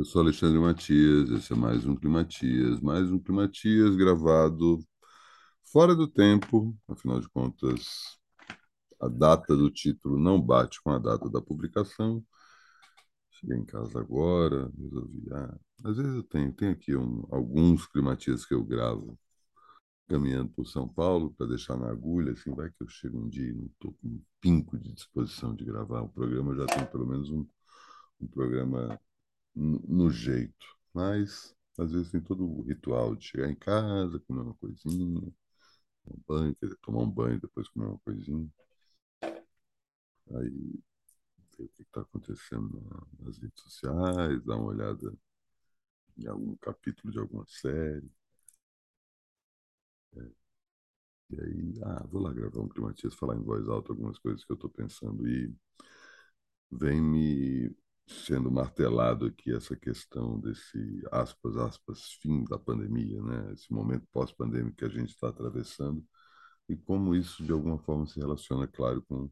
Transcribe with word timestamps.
Eu 0.00 0.04
sou 0.06 0.22
Alexandre 0.22 0.58
Matias, 0.58 1.28
esse 1.30 1.52
é 1.52 1.56
mais 1.56 1.84
um 1.84 1.94
Climatias, 1.94 2.80
mais 2.80 3.12
um 3.12 3.18
Climatias 3.18 3.94
gravado 3.96 4.78
fora 5.62 5.94
do 5.94 6.08
tempo, 6.08 6.74
afinal 6.88 7.20
de 7.20 7.28
contas, 7.28 8.18
a 8.98 9.08
data 9.08 9.54
do 9.54 9.70
título 9.70 10.18
não 10.18 10.40
bate 10.40 10.80
com 10.82 10.90
a 10.90 10.98
data 10.98 11.28
da 11.28 11.42
publicação. 11.42 12.24
Cheguei 13.30 13.58
em 13.58 13.64
casa 13.66 14.00
agora, 14.00 14.72
resolvi. 14.74 15.22
Ah, 15.32 15.58
às 15.84 15.98
vezes 15.98 16.14
eu 16.14 16.22
tenho, 16.22 16.50
tenho 16.54 16.72
aqui 16.72 16.96
um, 16.96 17.26
alguns 17.30 17.86
Climatias 17.86 18.46
que 18.46 18.54
eu 18.54 18.64
gravo 18.64 19.18
caminhando 20.08 20.48
por 20.48 20.66
São 20.66 20.88
Paulo 20.88 21.34
para 21.36 21.46
deixar 21.46 21.76
na 21.76 21.90
agulha, 21.90 22.32
assim, 22.32 22.54
vai 22.54 22.70
que 22.70 22.82
eu 22.82 22.88
chego 22.88 23.18
um 23.18 23.28
dia 23.28 23.50
e 23.50 23.52
não 23.52 23.66
estou 23.66 23.92
com 24.00 24.08
um 24.08 24.22
pinco 24.40 24.78
de 24.78 24.94
disposição 24.94 25.54
de 25.54 25.62
gravar 25.62 26.00
um 26.00 26.08
programa, 26.08 26.56
já 26.56 26.64
tenho 26.64 26.86
pelo 26.86 27.06
menos 27.06 27.30
um, 27.30 27.46
um 28.18 28.26
programa 28.26 28.98
no 29.54 30.10
jeito. 30.10 30.66
Mas, 30.94 31.54
às 31.78 31.92
vezes, 31.92 32.10
tem 32.10 32.20
todo 32.20 32.44
o 32.44 32.62
ritual 32.62 33.16
de 33.16 33.26
chegar 33.26 33.50
em 33.50 33.56
casa, 33.56 34.20
comer 34.20 34.42
uma 34.42 34.54
coisinha, 34.54 35.32
um 36.06 36.22
banho, 36.26 36.54
quer 36.56 36.66
dizer, 36.66 36.78
tomar 36.82 37.02
um 37.02 37.10
banho, 37.10 37.40
depois 37.40 37.68
comer 37.68 37.86
uma 37.86 37.98
coisinha. 38.00 38.48
Aí, 40.34 40.80
ver 41.58 41.64
o 41.64 41.68
que 41.68 41.82
está 41.82 42.00
acontecendo 42.02 42.82
nas 43.20 43.38
redes 43.38 43.62
sociais, 43.62 44.42
dar 44.44 44.56
uma 44.56 44.68
olhada 44.68 45.12
em 46.18 46.26
algum 46.26 46.56
capítulo 46.56 47.12
de 47.12 47.18
alguma 47.18 47.44
série. 47.46 48.10
É. 50.16 50.30
E 51.30 51.40
aí, 51.40 51.80
ah, 51.84 52.06
vou 52.10 52.22
lá 52.22 52.32
gravar 52.32 52.60
um 52.60 52.68
Climatias, 52.68 53.14
falar 53.14 53.36
em 53.36 53.42
voz 53.42 53.68
alta 53.68 53.92
algumas 53.92 54.18
coisas 54.18 54.44
que 54.44 54.52
eu 54.52 54.54
estou 54.54 54.70
pensando. 54.70 55.28
E 55.28 55.54
vem 56.70 57.00
me 57.00 57.74
sendo 58.10 58.50
martelado 58.50 59.26
aqui 59.26 59.54
essa 59.54 59.76
questão 59.76 60.38
desse, 60.40 61.02
aspas, 61.12 61.56
aspas, 61.56 62.12
fim 62.20 62.44
da 62.44 62.58
pandemia, 62.58 63.22
né? 63.22 63.52
Esse 63.52 63.72
momento 63.72 64.06
pós-pandêmico 64.12 64.76
que 64.76 64.84
a 64.84 64.88
gente 64.88 65.10
está 65.10 65.28
atravessando 65.28 66.04
e 66.68 66.76
como 66.76 67.14
isso, 67.14 67.42
de 67.44 67.52
alguma 67.52 67.78
forma, 67.78 68.06
se 68.06 68.18
relaciona, 68.20 68.66
claro, 68.66 69.02
com 69.02 69.30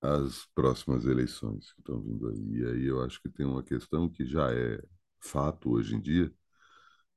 as 0.00 0.46
próximas 0.54 1.04
eleições 1.04 1.72
que 1.72 1.80
estão 1.80 2.00
vindo 2.00 2.28
aí. 2.28 2.58
E 2.58 2.64
aí 2.66 2.84
eu 2.86 3.02
acho 3.02 3.20
que 3.20 3.28
tem 3.28 3.46
uma 3.46 3.62
questão 3.62 4.08
que 4.08 4.24
já 4.24 4.52
é 4.52 4.80
fato 5.20 5.70
hoje 5.72 5.96
em 5.96 6.00
dia, 6.00 6.32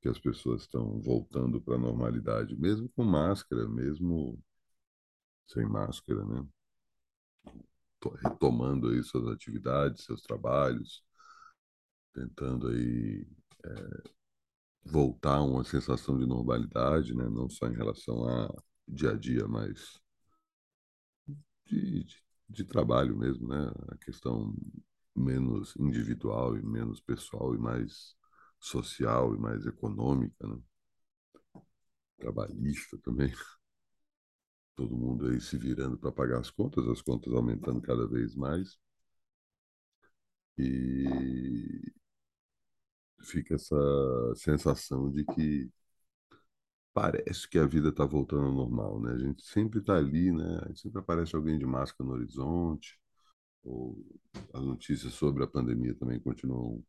que 0.02 0.10
as 0.10 0.20
pessoas 0.20 0.64
estão 0.64 1.00
voltando 1.02 1.62
para 1.62 1.76
a 1.76 1.80
normalidade, 1.80 2.56
mesmo 2.58 2.90
com 2.90 3.04
máscara, 3.04 3.68
mesmo 3.70 4.40
sem 5.48 5.66
máscara, 5.66 6.26
né? 6.26 6.46
Retomando 8.10 8.90
aí 8.90 9.04
suas 9.04 9.28
atividades, 9.28 10.04
seus 10.04 10.22
trabalhos, 10.22 11.04
tentando 12.14 12.68
aí 12.68 13.28
é, 13.66 14.12
voltar 14.84 15.38
a 15.38 15.44
uma 15.44 15.64
sensação 15.64 16.18
de 16.18 16.26
normalidade, 16.26 17.16
né? 17.16 17.28
Não 17.30 17.50
só 17.50 17.68
em 17.68 17.76
relação 17.76 18.28
a 18.28 18.54
dia 18.88 19.12
a 19.12 19.18
dia, 19.18 19.48
mas 19.48 20.00
de, 21.66 22.04
de, 22.04 22.24
de 22.50 22.64
trabalho 22.66 23.18
mesmo, 23.18 23.48
né? 23.48 23.72
A 23.90 23.98
questão 23.98 24.54
menos 25.16 25.76
individual 25.78 26.58
e 26.58 26.64
menos 26.64 27.00
pessoal 27.00 27.54
e 27.56 27.58
mais 27.58 28.16
social 28.60 29.36
e 29.36 29.40
mais 29.40 29.66
econômica, 29.66 30.48
né? 30.48 30.58
Trabalhista 32.18 32.98
também 33.00 33.34
todo 34.76 34.98
mundo 34.98 35.28
aí 35.28 35.40
se 35.42 35.58
virando 35.58 35.98
para 35.98 36.12
pagar 36.12 36.40
as 36.40 36.50
contas, 36.52 36.88
as 36.88 37.02
contas 37.02 37.34
aumentando 37.34 37.82
cada 37.82 38.08
vez 38.08 38.36
mais. 38.36 38.78
E 40.58 41.92
fica 43.24 43.56
essa 43.56 43.76
sensação 44.36 45.10
de 45.12 45.24
que 45.26 45.72
parece 46.94 47.48
que 47.50 47.58
a 47.58 47.66
vida 47.66 47.90
está 47.90 48.06
voltando 48.06 48.46
ao 48.46 48.54
normal, 48.54 49.00
né? 49.02 49.14
A 49.14 49.18
gente 49.18 49.44
sempre 49.44 49.80
está 49.80 49.96
ali, 49.98 50.32
né? 50.32 50.62
Sempre 50.76 51.00
aparece 51.00 51.36
alguém 51.36 51.58
de 51.58 51.66
máscara 51.66 52.08
no 52.08 52.16
horizonte, 52.16 53.00
ou 53.64 53.98
as 54.54 54.64
notícias 54.64 55.14
sobre 55.14 55.44
a 55.44 55.48
pandemia 55.48 55.96
também 55.96 56.20
continuam 56.20 56.84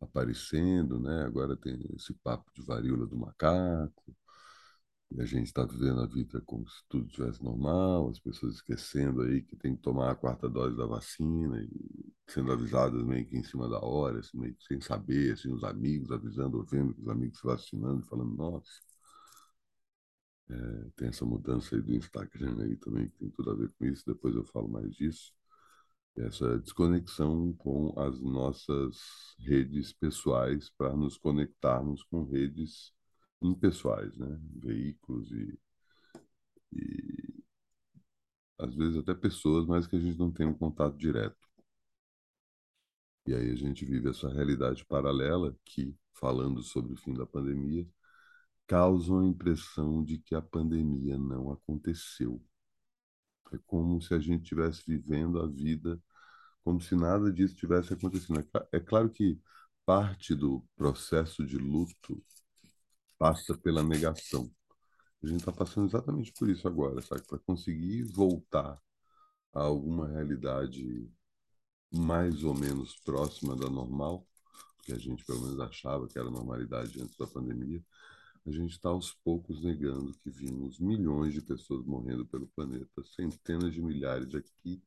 aparecendo, 0.00 0.98
né? 1.00 1.24
Agora 1.24 1.56
tem 1.56 1.78
esse 1.96 2.14
papo 2.14 2.50
de 2.54 2.62
varíola 2.62 3.06
do 3.06 3.16
macaco, 3.16 4.16
e 5.14 5.20
a 5.20 5.24
gente 5.24 5.46
está 5.46 5.64
vivendo 5.64 6.00
a 6.00 6.06
vida 6.06 6.40
como 6.46 6.68
se 6.68 6.82
tudo 6.88 7.06
estivesse 7.06 7.42
normal, 7.42 8.10
as 8.10 8.18
pessoas 8.20 8.54
esquecendo 8.54 9.22
aí 9.22 9.42
que 9.42 9.56
tem 9.56 9.76
que 9.76 9.82
tomar 9.82 10.10
a 10.10 10.14
quarta 10.14 10.48
dose 10.48 10.76
da 10.76 10.86
vacina 10.86 11.66
sendo 12.28 12.52
avisadas 12.52 13.02
meio 13.04 13.26
que 13.26 13.36
em 13.36 13.42
cima 13.42 13.68
da 13.68 13.78
hora, 13.84 14.20
assim, 14.20 14.38
meio 14.38 14.54
que 14.54 14.64
sem 14.64 14.80
saber, 14.80 15.32
assim, 15.32 15.52
os 15.52 15.64
amigos 15.64 16.10
avisando, 16.10 16.58
ouvindo 16.58 16.94
os 16.98 17.08
amigos 17.08 17.38
se 17.38 17.46
vacinando, 17.46 18.02
falando, 18.06 18.34
nossa, 18.34 18.70
é, 20.50 20.90
tem 20.96 21.08
essa 21.08 21.24
mudança 21.24 21.74
aí 21.74 21.82
do 21.82 21.94
Instagram 21.94 22.62
aí 22.62 22.76
também, 22.76 23.08
que 23.08 23.18
tem 23.18 23.30
tudo 23.30 23.50
a 23.50 23.54
ver 23.54 23.70
com 23.78 23.84
isso, 23.86 24.04
depois 24.06 24.34
eu 24.34 24.44
falo 24.44 24.68
mais 24.68 24.94
disso. 24.94 25.32
Essa 26.16 26.58
desconexão 26.58 27.52
com 27.54 27.94
as 27.98 28.20
nossas 28.20 28.98
redes 29.38 29.92
pessoais 29.94 30.70
para 30.76 30.94
nos 30.94 31.16
conectarmos 31.16 32.02
com 32.04 32.24
redes 32.24 32.92
impessoais, 33.46 34.16
né? 34.16 34.38
Veículos 34.56 35.30
e, 35.32 35.58
e 36.72 37.44
às 38.58 38.74
vezes 38.74 38.96
até 38.98 39.14
pessoas, 39.14 39.66
mas 39.66 39.86
que 39.86 39.96
a 39.96 40.00
gente 40.00 40.18
não 40.18 40.32
tem 40.32 40.46
um 40.46 40.54
contato 40.54 40.96
direto. 40.96 41.36
E 43.26 43.34
aí 43.34 43.50
a 43.50 43.54
gente 43.56 43.84
vive 43.84 44.08
essa 44.10 44.28
realidade 44.28 44.84
paralela 44.84 45.56
que, 45.64 45.96
falando 46.14 46.62
sobre 46.62 46.92
o 46.94 46.96
fim 46.96 47.14
da 47.14 47.26
pandemia, 47.26 47.86
causa 48.66 49.12
a 49.20 49.24
impressão 49.26 50.04
de 50.04 50.18
que 50.18 50.34
a 50.34 50.42
pandemia 50.42 51.18
não 51.18 51.52
aconteceu. 51.52 52.42
É 53.52 53.58
como 53.66 54.00
se 54.00 54.14
a 54.14 54.18
gente 54.18 54.42
estivesse 54.42 54.82
vivendo 54.86 55.40
a 55.40 55.46
vida 55.46 56.00
como 56.64 56.80
se 56.80 56.94
nada 56.94 57.32
disso 57.32 57.56
tivesse 57.56 57.92
acontecido. 57.92 58.40
É, 58.72 58.76
é 58.78 58.80
claro 58.80 59.10
que 59.10 59.40
parte 59.84 60.34
do 60.34 60.64
processo 60.76 61.44
de 61.44 61.58
luto 61.58 62.22
passa 63.22 63.56
pela 63.56 63.84
negação. 63.84 64.52
A 65.22 65.28
gente 65.28 65.38
está 65.38 65.52
passando 65.52 65.86
exatamente 65.86 66.32
por 66.32 66.50
isso 66.50 66.66
agora, 66.66 67.00
sabe? 67.00 67.22
Para 67.24 67.38
conseguir 67.38 68.02
voltar 68.02 68.76
a 69.54 69.60
alguma 69.60 70.08
realidade 70.08 71.08
mais 71.94 72.42
ou 72.42 72.52
menos 72.52 72.98
próxima 73.04 73.54
da 73.54 73.70
normal, 73.70 74.26
que 74.82 74.92
a 74.92 74.98
gente 74.98 75.24
pelo 75.24 75.40
menos 75.40 75.60
achava 75.60 76.08
que 76.08 76.18
era 76.18 76.28
normalidade 76.28 77.00
antes 77.00 77.16
da 77.16 77.24
pandemia, 77.24 77.80
a 78.44 78.50
gente 78.50 78.72
está 78.72 78.88
aos 78.88 79.12
poucos 79.12 79.62
negando 79.62 80.12
que 80.18 80.28
vimos 80.28 80.80
milhões 80.80 81.32
de 81.32 81.42
pessoas 81.42 81.86
morrendo 81.86 82.26
pelo 82.26 82.48
planeta, 82.48 83.04
centenas 83.04 83.72
de 83.72 83.80
milhares 83.80 84.34
aqui 84.34 84.82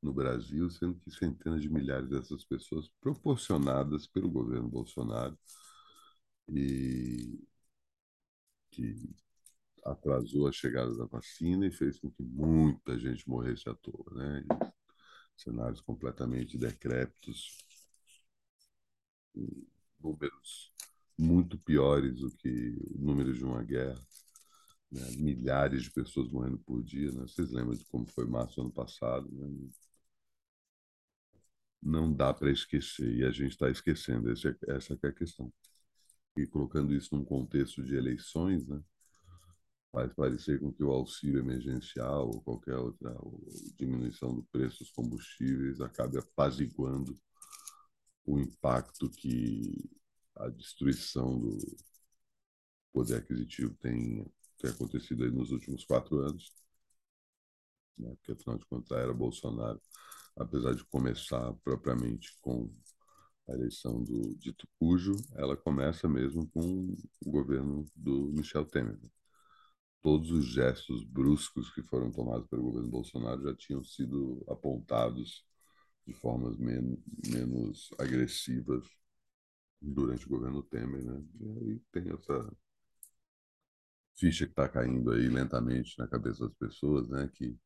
no 0.00 0.12
Brasil, 0.12 0.70
sendo 0.70 1.00
que 1.00 1.10
centenas 1.10 1.60
de 1.60 1.68
milhares 1.68 2.08
dessas 2.08 2.44
pessoas 2.44 2.88
proporcionadas 3.00 4.06
pelo 4.06 4.30
governo 4.30 4.68
Bolsonaro 4.68 5.36
e 6.48 7.42
que 8.72 9.14
atrasou 9.84 10.48
a 10.48 10.52
chegada 10.52 10.96
da 10.96 11.04
vacina 11.04 11.66
e 11.66 11.70
fez 11.70 11.98
com 11.98 12.10
que 12.10 12.22
muita 12.22 12.98
gente 12.98 13.28
morresse 13.28 13.68
à 13.68 13.74
toa, 13.74 14.04
né? 14.12 14.44
Cenários 15.36 15.80
completamente 15.80 16.56
decrépitos, 16.58 17.58
números 20.00 20.72
muito 21.18 21.58
piores 21.58 22.20
do 22.20 22.30
que 22.30 22.76
o 22.94 22.98
número 22.98 23.32
de 23.32 23.44
uma 23.44 23.62
guerra, 23.62 24.00
né? 24.90 25.10
milhares 25.18 25.82
de 25.84 25.90
pessoas 25.90 26.28
morrendo 26.30 26.58
por 26.58 26.82
dia, 26.82 27.12
né? 27.12 27.22
Vocês 27.22 27.50
lembram 27.50 27.76
de 27.76 27.84
como 27.86 28.06
foi 28.06 28.26
março 28.26 28.60
ano 28.60 28.72
passado, 28.72 29.28
né? 29.32 29.70
Não 31.82 32.12
dá 32.12 32.32
para 32.32 32.50
esquecer 32.50 33.12
e 33.12 33.24
a 33.24 33.30
gente 33.30 33.52
está 33.52 33.68
esquecendo, 33.70 34.30
é, 34.30 34.34
essa 34.76 34.98
é 35.02 35.06
a 35.08 35.12
questão 35.12 35.52
e 36.36 36.46
colocando 36.46 36.94
isso 36.94 37.14
num 37.14 37.24
contexto 37.24 37.82
de 37.82 37.94
eleições, 37.94 38.66
né, 38.66 38.82
faz 39.90 40.12
parecer 40.14 40.58
com 40.58 40.72
que 40.72 40.82
o 40.82 40.90
auxílio 40.90 41.40
emergencial 41.40 42.28
ou 42.28 42.40
qualquer 42.42 42.76
outra 42.76 43.14
ou 43.20 43.38
diminuição 43.76 44.34
do 44.34 44.42
preço 44.44 44.78
dos 44.78 44.90
combustíveis 44.90 45.80
acabe 45.80 46.18
apaziguando 46.18 47.14
o 48.24 48.38
impacto 48.38 49.10
que 49.10 49.90
a 50.36 50.48
destruição 50.48 51.38
do 51.38 51.58
poder 52.92 53.16
aquisitivo 53.16 53.74
tem, 53.74 54.24
tem 54.58 54.70
acontecido 54.70 55.24
aí 55.24 55.30
nos 55.30 55.50
últimos 55.50 55.84
quatro 55.84 56.18
anos, 56.20 56.52
né, 57.98 58.14
porque 58.16 58.32
afinal 58.32 58.56
de 58.56 58.64
contas 58.64 58.96
era 58.96 59.12
Bolsonaro, 59.12 59.80
apesar 60.36 60.74
de 60.74 60.84
começar 60.86 61.52
propriamente 61.64 62.34
com 62.40 62.70
a 63.48 63.52
eleição 63.52 64.02
do 64.02 64.34
dito 64.36 64.66
cujo, 64.78 65.14
ela 65.34 65.56
começa 65.56 66.08
mesmo 66.08 66.48
com 66.50 66.60
o 67.24 67.30
governo 67.30 67.84
do 67.96 68.32
Michel 68.32 68.64
Temer. 68.64 68.98
Todos 70.02 70.30
os 70.30 70.46
gestos 70.46 71.04
bruscos 71.04 71.72
que 71.72 71.82
foram 71.82 72.10
tomados 72.10 72.46
pelo 72.48 72.62
governo 72.64 72.88
Bolsonaro 72.88 73.42
já 73.42 73.54
tinham 73.54 73.84
sido 73.84 74.44
apontados 74.48 75.44
de 76.06 76.12
formas 76.14 76.56
men 76.58 76.98
menos 77.28 77.90
agressivas 77.98 78.84
durante 79.80 80.26
o 80.26 80.28
governo 80.28 80.62
Temer, 80.62 81.04
né? 81.04 81.22
E 81.40 81.50
aí 81.50 81.80
tem 81.92 82.10
essa 82.12 82.52
ficha 84.14 84.46
que 84.46 84.52
está 84.52 84.68
caindo 84.68 85.10
aí 85.12 85.28
lentamente 85.28 85.98
na 85.98 86.06
cabeça 86.08 86.46
das 86.46 86.54
pessoas, 86.56 87.08
né? 87.08 87.28
Que 87.34 87.56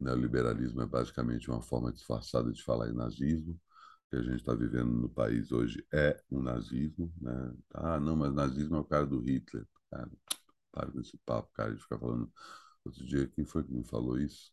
neoliberalismo 0.00 0.82
é 0.82 0.86
basicamente 0.86 1.50
uma 1.50 1.62
forma 1.62 1.92
disfarçada 1.92 2.52
de 2.52 2.62
falar 2.62 2.88
em 2.88 2.94
nazismo. 2.94 3.58
O 4.12 4.14
que 4.14 4.16
a 4.18 4.22
gente 4.24 4.40
está 4.40 4.54
vivendo 4.54 4.92
no 4.92 5.08
país 5.08 5.50
hoje 5.52 5.82
é 5.90 6.22
um 6.30 6.42
nazismo, 6.42 7.10
né? 7.18 7.54
Ah, 7.72 7.98
não, 7.98 8.14
mas 8.14 8.34
nazismo 8.34 8.76
é 8.76 8.80
o 8.80 8.84
cara 8.84 9.06
do 9.06 9.18
Hitler. 9.20 9.66
Cara, 9.90 10.10
para 10.70 10.90
com 10.92 11.00
esse 11.00 11.16
papo, 11.24 11.50
cara, 11.54 11.74
de 11.74 11.80
ficar 11.82 11.98
falando. 11.98 12.30
Outro 12.84 13.06
dia, 13.06 13.26
quem 13.28 13.46
foi 13.46 13.64
que 13.64 13.72
me 13.72 13.84
falou 13.84 14.18
isso? 14.20 14.52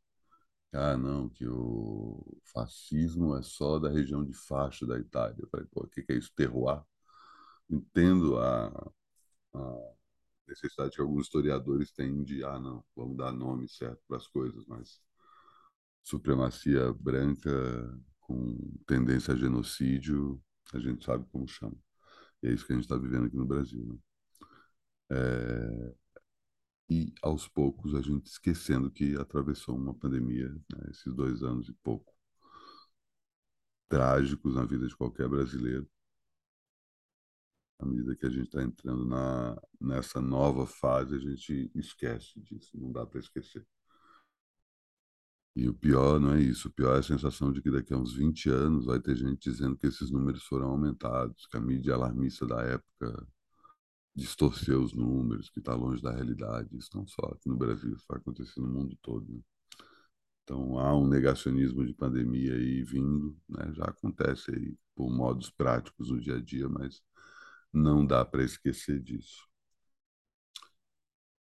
Ah, 0.74 0.98
não, 0.98 1.30
que 1.30 1.48
o 1.48 2.40
fascismo 2.54 3.36
é 3.38 3.44
só 3.44 3.80
da 3.80 3.90
região 3.90 4.24
de 4.26 4.34
faixa 4.34 4.86
da 4.88 5.00
Itália. 5.00 5.36
Eu 5.40 5.50
falei, 5.50 5.68
pô, 5.72 5.82
o 5.84 5.88
que, 5.90 6.04
que 6.04 6.14
é 6.14 6.18
isso? 6.18 6.32
Terroir? 6.36 6.84
Entendo 7.70 8.38
a, 8.40 8.68
a 9.56 9.94
necessidade 10.48 10.96
que 10.96 11.02
alguns 11.02 11.26
historiadores 11.28 11.92
têm 11.92 12.24
de, 12.24 12.44
ah, 12.44 12.60
não, 12.60 12.84
vamos 12.96 13.18
dar 13.18 13.32
nome 13.34 13.70
certo 13.70 14.02
para 14.08 14.18
as 14.18 14.28
coisas, 14.28 14.66
mas 14.68 15.02
supremacia 16.04 16.92
branca 16.94 17.50
com 18.30 18.56
tendência 18.86 19.34
a 19.34 19.38
genocídio, 19.38 20.40
a 20.72 20.80
gente 20.80 21.04
sabe 21.04 21.26
como 21.32 21.48
chama. 21.48 21.76
E 22.44 22.48
é 22.48 22.54
isso 22.54 22.66
que 22.66 22.74
a 22.74 22.76
gente 22.76 22.86
está 22.86 22.96
vivendo 22.96 23.26
aqui 23.26 23.36
no 23.36 23.46
Brasil. 23.48 23.84
Né? 23.84 23.98
É... 25.12 25.96
E, 26.92 27.14
aos 27.24 27.48
poucos, 27.48 27.96
a 27.96 28.02
gente 28.02 28.28
esquecendo 28.28 28.92
que 28.92 29.16
atravessou 29.16 29.76
uma 29.76 29.96
pandemia, 29.96 30.50
né? 30.50 30.90
esses 30.92 31.14
dois 31.16 31.42
anos 31.42 31.70
e 31.70 31.74
pouco, 31.74 32.14
trágicos 33.88 34.54
na 34.54 34.64
vida 34.64 34.88
de 34.88 34.96
qualquer 34.96 35.28
brasileiro. 35.28 35.90
À 37.80 37.86
medida 37.86 38.16
que 38.16 38.28
a 38.28 38.30
gente 38.30 38.46
está 38.46 38.62
entrando 38.62 39.06
na, 39.06 39.60
nessa 39.82 40.22
nova 40.22 40.68
fase, 40.68 41.16
a 41.16 41.20
gente 41.20 41.72
esquece 41.74 42.40
disso, 42.42 42.78
não 42.78 42.92
dá 42.92 43.06
para 43.08 43.20
esquecer. 43.20 43.66
E 45.56 45.68
o 45.68 45.74
pior 45.74 46.20
não 46.20 46.34
é 46.34 46.42
isso, 46.42 46.68
o 46.70 46.72
pior 46.72 46.96
é 46.96 47.00
a 47.00 47.04
sensação 47.04 47.52
de 47.52 47.62
que 47.62 47.72
daqui 47.72 47.94
a 47.94 47.98
uns 47.98 48.14
20 48.14 48.50
anos 48.50 48.86
vai 48.86 49.00
ter 49.00 49.16
gente 49.16 49.50
dizendo 49.50 49.78
que 49.78 49.88
esses 49.88 50.10
números 50.12 50.44
foram 50.44 50.70
aumentados, 50.70 51.48
que 51.48 51.58
a 51.58 51.62
mídia 51.62 51.96
alarmista 51.96 52.46
da 52.48 52.62
época 52.62 53.28
distorceu 54.16 54.82
os 54.82 54.94
números, 54.94 55.50
que 55.50 55.60
está 55.60 55.74
longe 55.76 56.02
da 56.02 56.12
realidade. 56.12 56.78
Isso 56.78 56.90
não 56.96 57.08
só 57.08 57.26
aqui 57.34 57.50
no 57.50 57.58
Brasil, 57.58 57.94
isso 57.94 58.06
vai 58.08 58.18
acontecer 58.20 58.60
no 58.62 58.68
mundo 58.68 58.98
todo. 59.02 59.32
Né? 59.32 59.42
Então 60.44 60.80
há 60.80 60.96
um 60.98 61.08
negacionismo 61.08 61.86
de 61.86 61.94
pandemia 61.94 62.54
aí 62.54 62.84
vindo, 62.84 63.38
né? 63.48 63.72
já 63.74 63.86
acontece 63.86 64.52
aí 64.52 64.76
por 64.96 65.10
modos 65.10 65.50
práticos 65.50 66.10
no 66.10 66.20
dia 66.20 66.36
a 66.36 66.42
dia, 66.42 66.68
mas 66.68 67.02
não 67.74 68.06
dá 68.06 68.26
para 68.26 68.44
esquecer 68.44 69.02
disso. 69.02 69.49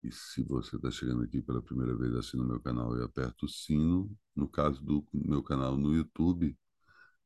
E 0.05 0.11
se 0.11 0.43
você 0.43 0.75
está 0.75 0.91
chegando 0.91 1.23
aqui 1.23 1.41
pela 1.41 1.61
primeira 1.63 1.95
vez, 1.95 2.13
assina 2.15 2.43
o 2.43 2.47
meu 2.47 2.59
canal 2.61 2.95
e 2.95 3.03
aperta 3.03 3.45
o 3.45 3.49
sino. 3.49 4.15
No 4.35 4.47
caso 4.47 4.83
do 4.83 5.03
meu 5.11 5.41
canal 5.43 5.75
no 5.77 5.95
YouTube, 5.95 6.55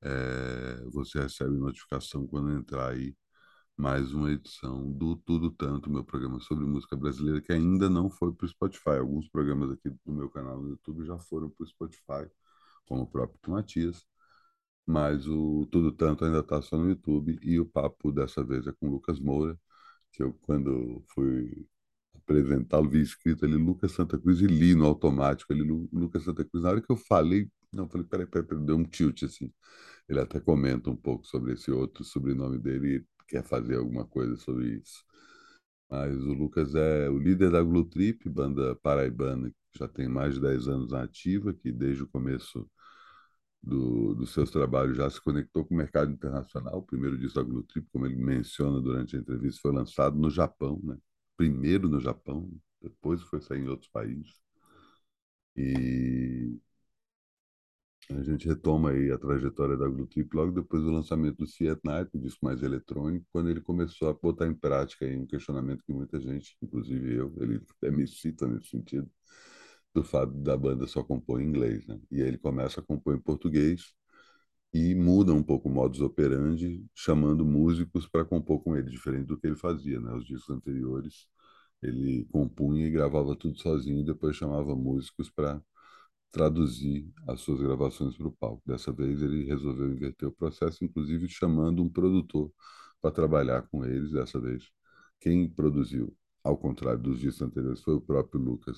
é, 0.02 0.84
você 0.92 1.20
recebe 1.22 1.58
notificação 1.58 2.26
quando 2.28 2.52
entrar 2.54 2.92
aí 2.92 3.16
mais 3.78 4.14
uma 4.14 4.32
edição 4.32 4.92
do 4.94 5.18
Tudo 5.18 5.52
Tanto, 5.52 5.90
meu 5.92 6.06
programa 6.06 6.40
sobre 6.40 6.66
música 6.66 6.96
brasileira, 6.96 7.42
que 7.42 7.52
ainda 7.54 7.90
não 7.90 8.10
foi 8.10 8.34
para 8.34 8.46
o 8.46 8.50
Spotify. 8.50 8.92
Alguns 9.00 9.28
programas 9.30 9.72
aqui 9.72 9.90
do 10.06 10.14
meu 10.14 10.30
canal 10.30 10.62
no 10.62 10.70
YouTube 10.70 11.06
já 11.06 11.20
foram 11.20 11.50
para 11.50 11.64
o 11.66 11.68
Spotify, 11.68 12.30
como 12.88 13.04
o 13.04 13.08
próprio 13.08 13.40
Matias, 13.52 14.06
mas 14.86 15.28
o 15.28 15.68
Tudo 15.72 15.92
Tanto 15.94 16.26
ainda 16.26 16.40
está 16.40 16.62
só 16.62 16.78
no 16.78 16.90
YouTube. 16.90 17.40
E 17.44 17.60
o 17.60 17.66
papo 17.66 18.12
dessa 18.12 18.44
vez 18.44 18.68
é 18.68 18.72
com 18.74 18.88
o 18.90 18.92
Lucas 18.92 19.20
Moura, 19.20 19.60
que 20.12 20.24
eu, 20.24 20.34
quando 20.42 21.04
fui 21.14 21.68
apresentá-lo, 22.24 22.90
vi 22.90 23.02
escrito 23.02 23.46
ali 23.46 23.56
Lucas 23.56 23.92
Santa 23.94 24.18
Cruz 24.18 24.42
e 24.42 24.48
li 24.48 24.76
no 24.76 24.86
automático 24.86 25.54
ali 25.54 25.64
Lucas 25.64 26.24
Santa 26.24 26.46
Cruz. 26.46 26.64
Na 26.64 26.70
hora 26.72 26.82
que 26.82 26.92
eu 26.92 26.98
falei, 26.98 27.50
não, 27.74 27.86
eu 27.86 27.90
falei, 27.90 28.08
peraí, 28.08 28.26
peraí, 28.28 28.48
peraí, 28.48 28.66
deu 28.66 28.78
um 28.78 28.84
tilt 28.84 29.24
assim. 29.24 29.52
Ele 30.08 30.20
até 30.20 30.40
comenta 30.40 30.90
um 30.90 30.96
pouco 30.96 31.26
sobre 31.26 31.54
esse 31.54 31.72
outro 31.72 32.04
sobrenome 32.04 32.58
dele 32.60 32.98
e 32.98 33.06
quer 33.28 33.44
fazer 33.44 33.76
alguma 33.78 34.06
coisa 34.06 34.36
sobre 34.38 34.70
isso. 34.78 35.04
Mas 35.90 36.16
o 36.18 36.34
Lucas 36.34 36.76
é 36.76 37.10
o 37.10 37.18
líder 37.18 37.52
da 37.52 37.64
Glutrip, 37.64 38.30
banda 38.30 38.76
paraibana 38.76 39.50
que 39.50 39.80
já 39.80 39.88
tem 39.88 40.08
mais 40.08 40.36
de 40.36 40.42
10 40.42 40.68
anos 40.68 40.94
ativa, 40.94 41.54
que 41.54 41.72
desde 41.72 42.04
o 42.04 42.08
começo 42.08 42.68
do, 43.62 44.16
dos 44.16 44.32
seus 44.34 44.52
trabalhos 44.52 44.98
já 44.98 45.10
se 45.10 45.22
conectou 45.22 45.66
com 45.66 45.74
o 45.74 45.78
mercado 45.78 46.12
internacional. 46.12 46.80
O 46.80 46.84
primeiro 46.84 47.18
disco 47.18 47.40
da 47.40 47.44
Glutrip, 47.44 47.88
como 47.92 48.06
ele 48.06 48.16
menciona 48.16 48.82
durante 48.82 49.16
a 49.16 49.20
entrevista, 49.20 49.62
foi 49.62 49.74
lançado 49.74 50.18
no 50.18 50.30
Japão, 50.30 50.80
né? 50.84 50.98
Primeiro 51.40 51.88
no 51.90 52.00
Japão, 52.02 52.52
depois 52.82 53.22
foi 53.24 53.42
sair 53.42 53.62
em 53.62 53.70
outros 53.70 53.90
países. 53.90 54.40
E 55.56 56.60
a 58.12 58.24
gente 58.24 58.48
retoma 58.48 58.90
aí 58.92 59.12
a 59.12 59.18
trajetória 59.20 59.78
da 59.78 59.88
Blue 59.88 60.08
Trip 60.08 60.36
logo 60.36 60.52
depois 60.52 60.82
do 60.84 60.90
lançamento 60.92 61.38
do 61.38 61.48
Fiat 61.48 61.80
Night, 61.84 62.10
o 62.16 62.20
disco 62.20 62.44
mais 62.44 62.64
eletrônico, 62.64 63.26
quando 63.32 63.50
ele 63.50 63.62
começou 63.62 64.10
a 64.10 64.14
botar 64.14 64.48
em 64.48 64.54
prática 64.54 65.06
um 65.06 65.26
questionamento 65.28 65.84
que 65.84 65.94
muita 65.94 66.20
gente, 66.20 66.56
inclusive 66.62 67.16
eu, 67.16 67.32
ele 67.40 67.62
até 67.78 67.92
me 67.92 68.08
cita 68.08 68.48
nesse 68.48 68.70
sentido, 68.70 69.08
do 69.94 70.04
fato 70.04 70.34
da 70.34 70.58
banda 70.58 70.88
só 70.88 71.04
compor 71.04 71.42
em 71.42 71.46
inglês, 71.48 71.86
né? 71.88 72.00
E 72.12 72.22
aí 72.22 72.28
ele 72.30 72.38
começa 72.40 72.80
a 72.82 72.84
compor 72.84 73.16
em 73.16 73.22
português, 73.22 73.94
e 74.74 74.94
muda 74.96 75.34
um 75.34 75.44
pouco 75.44 75.70
o 75.70 75.72
modus 75.72 76.02
operandi, 76.02 76.86
chamando 76.96 77.46
músicos 77.46 78.08
para 78.08 78.26
compor 78.26 78.64
com 78.64 78.76
ele, 78.76 78.90
diferente 78.90 79.28
do 79.28 79.38
que 79.40 79.48
ele 79.48 79.56
fazia, 79.56 80.00
né? 80.00 80.14
Os 80.14 80.26
discos 80.26 80.56
anteriores, 80.56 81.28
ele 81.82 82.26
compunha 82.26 82.86
e 82.88 82.92
gravava 82.92 83.36
tudo 83.36 83.58
sozinho, 83.60 84.02
e 84.02 84.06
depois 84.06 84.36
chamava 84.36 84.76
músicos 84.76 85.30
para 85.30 85.62
traduzir 86.32 87.12
as 87.28 87.42
suas 87.42 87.60
gravações 87.62 88.16
para 88.18 88.28
o 88.28 88.32
palco. 88.32 88.62
Dessa 88.66 88.92
vez 88.92 89.22
ele 89.22 89.46
resolveu 89.46 89.92
inverter 89.92 90.30
o 90.30 90.32
processo, 90.32 90.84
inclusive 90.86 91.28
chamando 91.30 91.84
um 91.84 91.90
produtor 91.90 92.52
para 93.02 93.12
trabalhar 93.12 93.64
com 93.70 93.86
eles. 93.86 94.12
Dessa 94.12 94.40
vez, 94.40 94.64
quem 95.20 95.50
produziu, 95.50 96.16
ao 96.44 96.58
contrário 96.58 97.02
dos 97.02 97.20
discos 97.20 97.42
anteriores, 97.42 97.82
foi 97.82 97.96
o 97.96 98.02
próprio 98.02 98.42
Lucas, 98.42 98.78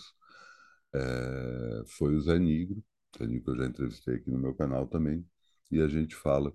é, 0.93 1.83
foi 1.87 2.15
o 2.15 2.21
Zé 2.21 2.39
Nigro, 2.39 2.83
Zé 3.17 3.25
eu 3.25 3.55
já 3.55 3.65
entrevistei 3.65 4.15
aqui 4.15 4.29
no 4.31 4.39
meu 4.39 4.53
canal 4.55 4.87
também, 4.87 5.25
e 5.71 5.81
a 5.81 5.87
gente 5.87 6.15
fala 6.15 6.53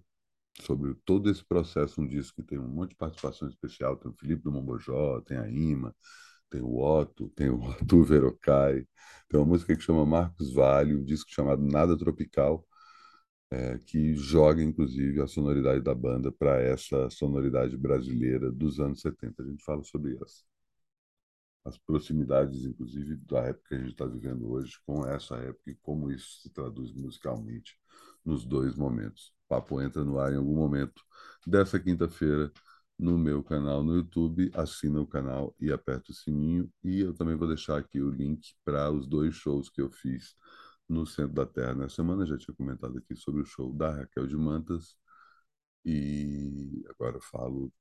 sobre 0.62 0.94
todo 1.04 1.30
esse 1.30 1.44
processo, 1.44 2.00
um 2.00 2.06
disco 2.06 2.36
que 2.36 2.48
tem 2.48 2.58
um 2.58 2.68
monte 2.68 2.90
de 2.90 2.96
participação 2.96 3.48
especial, 3.48 3.96
tem 3.96 4.10
o 4.10 4.14
Felipe 4.14 4.42
do 4.42 4.52
Mombojó, 4.52 5.20
tem 5.20 5.36
a 5.36 5.48
Ima, 5.48 5.94
tem 6.50 6.60
o 6.62 6.78
Otto, 6.78 7.28
tem 7.30 7.50
o 7.50 7.62
Arthur 7.64 8.04
Verocai, 8.06 8.86
tem 9.28 9.40
uma 9.40 9.46
música 9.46 9.76
que 9.76 9.82
chama 9.82 10.06
Marcos 10.06 10.52
Vale, 10.52 10.94
um 10.94 11.04
disco 11.04 11.30
chamado 11.30 11.62
Nada 11.62 11.96
Tropical, 11.96 12.66
é, 13.50 13.78
que 13.78 14.14
joga, 14.14 14.62
inclusive, 14.62 15.20
a 15.20 15.26
sonoridade 15.26 15.80
da 15.82 15.94
banda 15.94 16.32
para 16.32 16.60
essa 16.60 17.08
sonoridade 17.10 17.76
brasileira 17.76 18.50
dos 18.50 18.80
anos 18.80 19.00
70. 19.00 19.42
A 19.42 19.46
gente 19.46 19.64
fala 19.64 19.82
sobre 19.84 20.18
as, 20.22 20.44
as 21.64 21.78
proximidades, 21.78 22.64
inclusive, 22.64 23.16
da 23.16 23.40
época 23.40 23.68
que 23.68 23.74
a 23.74 23.78
gente 23.78 23.90
está 23.90 24.06
vivendo 24.06 24.50
hoje 24.50 24.72
com 24.86 25.06
essa 25.06 25.36
época 25.36 25.70
e 25.70 25.76
como 25.76 26.10
isso 26.10 26.40
se 26.42 26.50
traduz 26.50 26.92
musicalmente 26.94 27.78
nos 28.26 28.44
dois 28.44 28.74
momentos. 28.76 29.32
O 29.46 29.48
papo 29.48 29.80
entra 29.80 30.04
no 30.04 30.18
ar 30.18 30.32
em 30.32 30.36
algum 30.36 30.54
momento 30.56 31.02
dessa 31.46 31.78
quinta-feira 31.80 32.52
no 32.98 33.18
meu 33.18 33.42
canal 33.42 33.82
no 33.82 33.94
YouTube, 33.96 34.50
assina 34.54 35.00
o 35.00 35.06
canal 35.06 35.54
e 35.60 35.70
aperta 35.72 36.12
o 36.12 36.14
sininho. 36.14 36.70
E 36.82 37.00
eu 37.00 37.14
também 37.14 37.36
vou 37.36 37.46
deixar 37.48 37.78
aqui 37.78 38.00
o 38.00 38.10
link 38.10 38.54
para 38.64 38.90
os 38.90 39.06
dois 39.06 39.34
shows 39.34 39.68
que 39.68 39.80
eu 39.80 39.90
fiz 39.90 40.34
no 40.88 41.06
Centro 41.06 41.34
da 41.34 41.46
Terra 41.46 41.74
nessa 41.74 41.96
semana. 41.96 42.26
Já 42.26 42.36
tinha 42.38 42.54
comentado 42.56 42.98
aqui 42.98 43.14
sobre 43.16 43.42
o 43.42 43.44
show 43.44 43.72
da 43.72 43.90
Raquel 43.92 44.26
de 44.26 44.36
Mantas. 44.36 44.96
E 45.84 46.84
agora 46.90 47.20
falo 47.20 47.72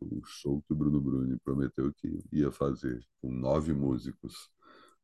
o 0.00 0.22
show 0.24 0.62
que 0.62 0.72
o 0.72 0.76
Bruno 0.76 1.00
Bruni 1.00 1.38
prometeu 1.40 1.92
que 1.94 2.22
ia 2.32 2.52
fazer 2.52 3.02
com 3.20 3.32
nove 3.32 3.72
músicos 3.72 4.50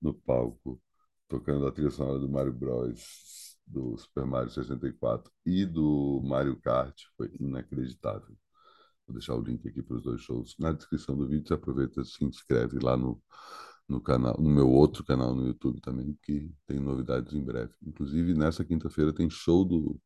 no 0.01 0.13
palco, 0.15 0.81
tocando 1.29 1.67
a 1.67 1.73
trilha 1.73 1.91
sonora 1.91 2.19
do 2.19 2.29
Mario 2.29 2.53
Bros 2.53 3.52
do 3.73 3.97
Super 3.97 4.27
Mario 4.27 4.51
64 4.51 5.33
e 5.47 5.65
do 5.65 6.21
Mario 6.25 6.57
Kart 6.61 6.95
foi 7.17 7.31
inacreditável. 7.41 8.37
Vou 9.07 9.15
deixar 9.15 9.35
o 9.35 9.41
link 9.41 9.67
aqui 9.67 9.83
para 9.83 9.97
os 9.97 10.03
dois 10.03 10.21
shows 10.21 10.55
na 10.59 10.73
descrição 10.73 11.17
do 11.17 11.27
vídeo. 11.27 11.49
Você 11.49 11.55
aproveita 11.55 12.05
se 12.05 12.25
inscreve 12.25 12.79
lá 12.79 12.97
no, 12.97 13.21
no 13.89 14.01
canal, 14.01 14.37
no 14.39 14.51
meu 14.51 14.69
outro 14.69 15.05
canal 15.05 15.35
no 15.35 15.47
YouTube 15.47 15.81
também, 15.81 16.17
que 16.23 16.53
tem 16.67 16.79
novidades 16.79 17.33
em 17.33 17.43
breve. 17.43 17.73
Inclusive, 17.83 18.35
nessa 18.35 18.65
quinta-feira 18.65 19.13
tem 19.13 19.29
show 19.29 19.65
do, 19.65 20.01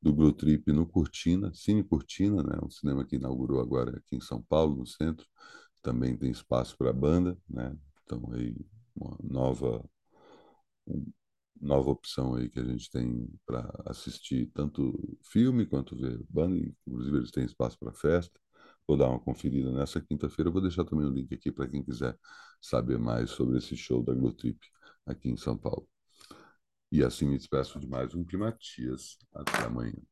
do 0.00 0.12
Blue 0.12 0.32
Trip 0.32 0.72
no 0.72 0.86
Cortina, 0.86 1.52
Cine 1.52 1.84
Cortina, 1.84 2.42
né? 2.42 2.58
Um 2.62 2.70
cinema 2.70 3.04
que 3.04 3.16
inaugurou 3.16 3.60
agora 3.60 3.98
aqui 3.98 4.16
em 4.16 4.20
São 4.20 4.40
Paulo, 4.42 4.76
no 4.76 4.86
centro. 4.86 5.26
Também 5.82 6.16
tem 6.16 6.30
espaço 6.30 6.76
para 6.78 6.92
banda, 6.92 7.36
né? 7.48 7.76
Então 8.04 8.30
aí 8.32 8.56
uma 8.94 9.16
nova 9.22 9.84
nova 11.62 11.90
opção 11.90 12.34
aí 12.34 12.50
que 12.50 12.58
a 12.58 12.64
gente 12.64 12.90
tem 12.90 13.28
para 13.46 13.72
assistir 13.86 14.50
tanto 14.52 15.16
filme 15.22 15.64
quanto 15.66 15.96
ver 15.96 16.18
banda, 16.28 16.58
inclusive 16.58 17.18
eles 17.18 17.30
têm 17.30 17.44
espaço 17.44 17.78
para 17.78 17.92
festa, 17.92 18.38
vou 18.86 18.96
dar 18.96 19.08
uma 19.08 19.20
conferida 19.20 19.70
nessa 19.72 20.00
quinta-feira. 20.00 20.50
Vou 20.50 20.60
deixar 20.60 20.84
também 20.84 21.06
o 21.06 21.10
link 21.10 21.32
aqui 21.34 21.52
para 21.52 21.68
quem 21.68 21.82
quiser 21.82 22.18
saber 22.60 22.98
mais 22.98 23.30
sobre 23.30 23.58
esse 23.58 23.76
show 23.76 24.02
da 24.02 24.14
Glotrip 24.14 24.58
aqui 25.06 25.30
em 25.30 25.36
São 25.36 25.56
Paulo. 25.56 25.88
E 26.90 27.02
assim 27.02 27.26
me 27.26 27.38
despeço 27.38 27.80
de 27.80 27.88
mais 27.88 28.14
um 28.14 28.24
Climatias. 28.24 29.18
Até 29.32 29.64
amanhã. 29.64 30.11